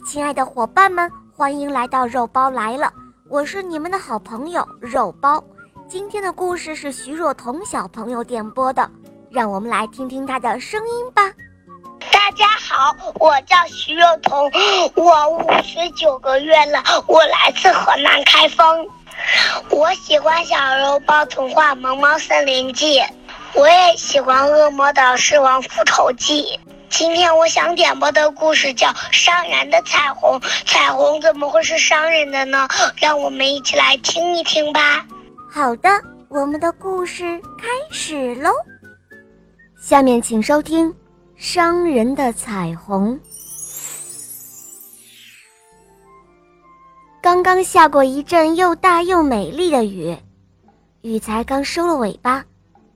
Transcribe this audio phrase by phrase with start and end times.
[0.00, 2.92] 亲爱的伙伴们，欢迎来到肉包来了！
[3.28, 5.42] 我是你们的好朋友肉包。
[5.88, 8.90] 今天的故事是徐若彤小朋友点播的，
[9.30, 11.22] 让我们来听听他的声音吧。
[12.10, 14.50] 大家好，我叫徐若彤，
[14.96, 18.88] 我五岁九个月了，我来自河南开封。
[19.70, 22.98] 我喜欢小肉包童话《萌猫森林记》，
[23.54, 26.44] 我也喜欢《恶魔岛狮王复仇记》。
[26.92, 32.68] 今天我想点播的故事叫《伤人的彩虹》，彩虹怎么会是伤人的呢？
[33.00, 35.06] 让我们一起来听一听吧。
[35.50, 35.88] 好的，
[36.28, 38.50] 我们的故事开始喽。
[39.80, 40.90] 下面请收听
[41.34, 43.18] 《伤人的彩虹》。
[47.22, 50.14] 刚刚下过一阵又大又美丽的雨，
[51.00, 52.44] 雨才刚收了尾巴。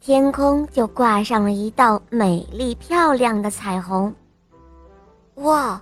[0.00, 4.14] 天空就挂上了一道美丽漂亮的彩虹。
[5.34, 5.80] 哇，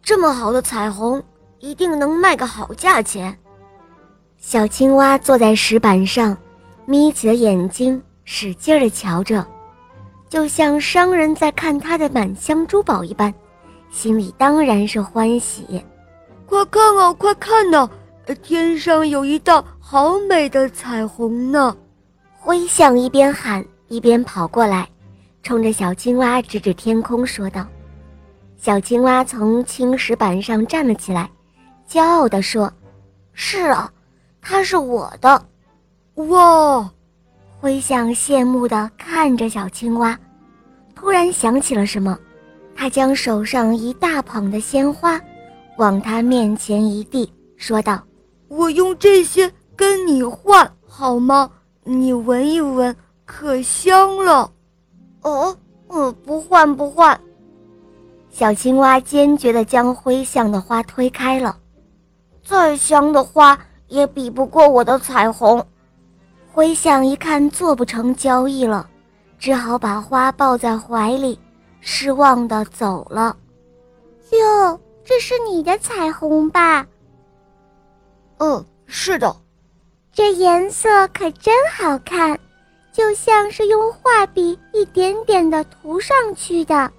[0.00, 1.22] 这么好的彩虹，
[1.58, 3.36] 一定能卖个好价钱。
[4.38, 6.36] 小青蛙坐在石板上，
[6.86, 9.44] 眯起了眼睛，使劲儿瞧着，
[10.28, 13.34] 就像商人在看他的满箱珠宝一般，
[13.90, 15.84] 心里当然是欢喜。
[16.46, 17.90] 快看啊，快看呐，
[18.42, 21.76] 天上有一道好美的彩虹呢！
[22.46, 24.88] 灰象一边喊一边跑过来，
[25.42, 27.66] 冲着小青蛙指指天空，说道
[28.56, 31.28] ：“小青蛙从青石板上站了起来，
[31.90, 32.72] 骄傲地说
[33.34, 33.90] ：‘是啊，
[34.40, 35.44] 它是我的。’
[36.30, 36.88] 哇！”
[37.58, 40.16] 灰象羡慕地看着小青蛙，
[40.94, 42.16] 突然想起了什么，
[42.76, 45.20] 他将手上一大捧的鲜花
[45.78, 48.00] 往他面前一递，说道
[48.46, 51.50] ：“我用这些跟你换好吗？”
[51.88, 54.50] 你闻一闻，可香了。
[55.22, 55.56] 哦，
[55.88, 57.18] 嗯，不换不换。
[58.28, 61.56] 小青蛙坚决地将灰象的花推开了。
[62.44, 63.56] 再香的花
[63.86, 65.64] 也比不过我的彩虹。
[66.52, 68.90] 灰象一看做不成交易了，
[69.38, 71.38] 只好把花抱在怀里，
[71.78, 73.36] 失望地走了。
[74.32, 76.84] 哟，这是你的彩虹吧？
[78.38, 79.36] 嗯，是的。
[80.16, 82.40] 这颜色可真好看，
[82.90, 86.90] 就像是用画笔一点点的涂上去的。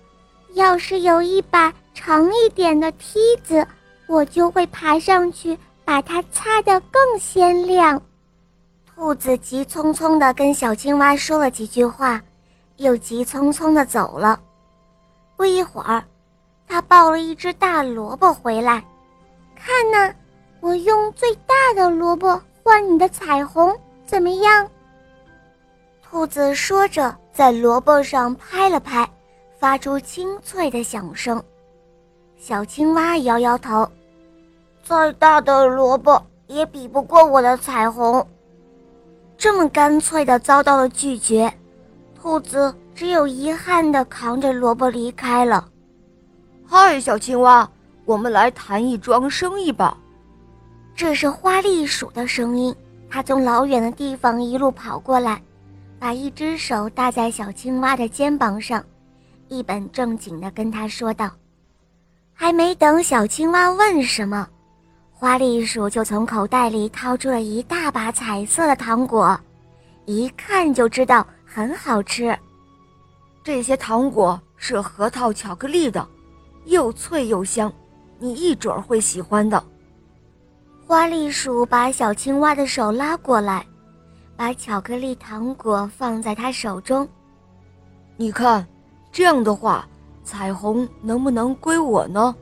[0.54, 3.66] 要是有一把长一点的梯子，
[4.06, 8.00] 我就会爬上去把它擦得更鲜亮。
[8.86, 12.22] 兔子急匆匆地跟小青蛙说了几句话，
[12.76, 14.40] 又急匆匆地走了。
[15.36, 16.04] 不一会儿，
[16.68, 18.86] 他抱了一只大萝卜回来，
[19.56, 20.14] 看呐，
[20.60, 22.40] 我用最大的萝卜。
[22.68, 23.74] 换你的彩虹
[24.06, 24.70] 怎么样？
[26.04, 29.10] 兔子说着，在萝卜上拍了拍，
[29.58, 31.42] 发出清脆的响声。
[32.36, 33.90] 小青蛙摇摇头
[34.84, 38.28] ：“再大的萝卜也比不过我的彩虹。”
[39.38, 41.50] 这么干脆的遭到了拒绝，
[42.22, 45.70] 兔子只有遗憾的扛着萝卜离开了。
[46.68, 47.70] 嗨，小青蛙，
[48.04, 49.98] 我们来谈一桩生意吧。
[50.98, 52.76] 这是花栗鼠的声音，
[53.08, 55.40] 它从老远的地方一路跑过来，
[56.00, 58.84] 把一只手搭在小青蛙的肩膀上，
[59.48, 61.30] 一本正经地跟他说道
[62.34, 64.48] ：“还没等小青蛙问什么，
[65.12, 69.40] 花栗鼠就从口袋里掏出了一大把彩色的糖果，
[70.06, 72.36] 一看就知道很好吃。
[73.44, 76.06] 这些糖果是核桃巧克力的，
[76.66, 77.72] 又脆又香，
[78.18, 79.64] 你一准儿会喜欢的。”
[80.88, 83.66] 花栗鼠把小青蛙的手拉过来，
[84.38, 87.06] 把巧克力糖果放在他手中。
[88.16, 88.66] 你看，
[89.12, 89.86] 这样的话，
[90.24, 92.34] 彩虹能不能归我呢？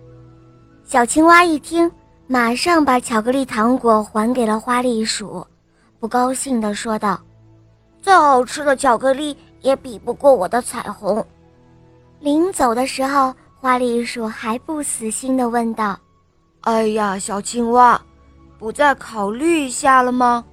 [0.84, 1.92] 小青蛙一听，
[2.28, 5.44] 马上把巧克力糖果还给了花栗鼠，
[6.00, 7.20] 不高兴地说道
[8.00, 11.26] ：“再好吃的巧克力也比不过我的彩虹。”
[12.22, 15.98] 临走的时候，花栗鼠还不死心地问道
[16.62, 18.00] ：“哎呀，小青蛙！”
[18.66, 20.44] 不再考虑一下了吗？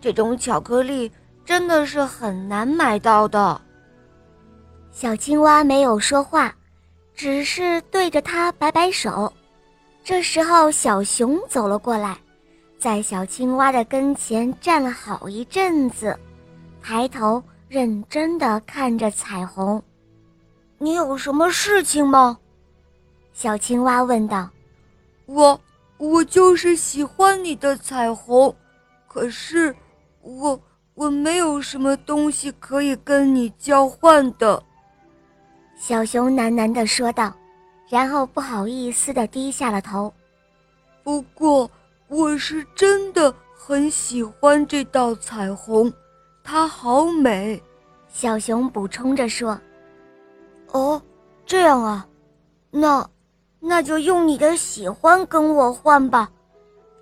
[0.00, 1.10] 这种巧克力
[1.44, 3.60] 真的是很难买到的。
[4.92, 6.54] 小青蛙没有说话，
[7.12, 9.32] 只是对着它摆摆手。
[10.04, 12.16] 这时候，小熊走了过来，
[12.78, 16.16] 在小青蛙的跟前站了好一阵子，
[16.80, 19.82] 抬头认真地看着彩虹。
[20.78, 22.38] “你有什么事情吗？”
[23.34, 24.48] 小青蛙问道。
[25.26, 25.60] “我。”
[25.98, 28.54] 我就是喜欢你的彩虹，
[29.06, 29.74] 可是
[30.22, 30.60] 我
[30.94, 34.62] 我没有什么东西可以跟你交换的。”
[35.78, 37.34] 小熊喃喃地说道。
[37.88, 40.12] 然后不好意思地低下了头。
[41.04, 41.70] 不过，
[42.08, 45.92] 我是真的很喜欢这道彩虹，
[46.42, 47.62] 它好美。
[48.08, 49.56] 小熊补充着说
[50.72, 51.00] ：“哦，
[51.46, 52.04] 这样啊，
[52.72, 53.08] 那，
[53.66, 56.30] 那就用你的喜欢跟我换吧。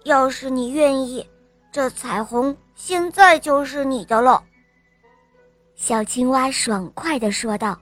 [0.05, 1.27] 要是你愿意，
[1.71, 4.43] 这彩虹现在就是你的了。”
[5.77, 7.79] 小青蛙爽快地说道：“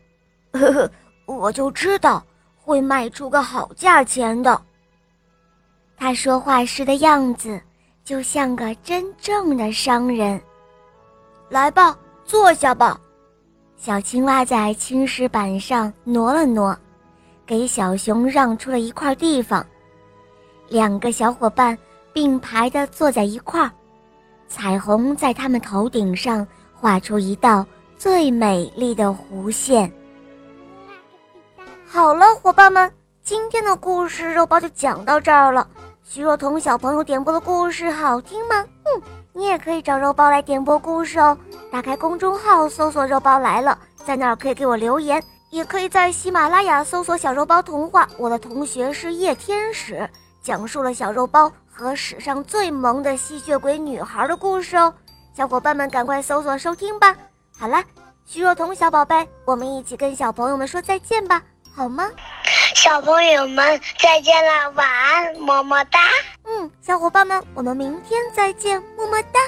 [0.52, 0.90] 呵呵，
[1.26, 2.24] 我就知道
[2.56, 4.60] 会卖出个好价钱的。”
[5.96, 7.60] 他说话时的样子
[8.02, 10.40] 就像个真正的商人。
[11.48, 12.98] 来吧，坐下吧。
[13.76, 16.76] 小青蛙在青石板上挪了挪，
[17.52, 19.62] 给小熊让出了一块地方。
[20.68, 21.76] 两个小伙伴
[22.10, 23.70] 并排的坐在一块儿，
[24.48, 27.66] 彩虹在他们头顶上画出一道
[27.98, 29.92] 最美丽的弧线。
[31.86, 32.90] 好了，伙伴们，
[33.22, 35.68] 今天的故事肉包就讲到这儿了。
[36.02, 38.64] 徐若彤小朋友点播的故事好听吗？
[38.84, 39.02] 嗯，
[39.34, 41.36] 你也可以找肉包来点播故事哦。
[41.70, 45.22] 打开公众号搜索“肉包来了”，在那儿可以给我留言，
[45.52, 48.08] 也可以在喜马拉雅搜索“小肉包童话”。
[48.16, 50.08] 我的同学是夜天使，
[50.42, 54.92] 讲述了小肉包和史上最萌的吸血鬼女孩的故事哦。
[55.36, 57.14] 小伙伴们赶快搜索收听吧。
[57.54, 57.84] 好了，
[58.24, 61.42] 徐若彤小宝贝，我们一起跟小朋友们说再见吧，
[61.74, 62.10] 好吗？
[62.74, 65.98] 小朋友们再见了，晚安，么么哒。
[66.44, 69.38] 嗯，小伙伴们，我们明天再见，么么哒。